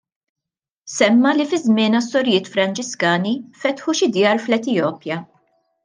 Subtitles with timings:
[0.93, 5.21] Semma li fi żmienha s-sorijiet Franġiskani fetħu xi djar fl-Etjopja.